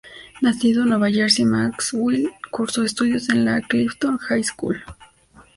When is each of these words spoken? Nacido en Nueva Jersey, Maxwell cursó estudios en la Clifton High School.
Nacido 0.41 0.81
en 0.81 0.89
Nueva 0.89 1.11
Jersey, 1.11 1.45
Maxwell 1.45 2.31
cursó 2.49 2.83
estudios 2.83 3.29
en 3.29 3.45
la 3.45 3.61
Clifton 3.61 4.17
High 4.17 4.43
School. 4.43 4.83